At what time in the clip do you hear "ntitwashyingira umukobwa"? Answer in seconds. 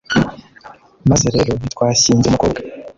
1.55-2.59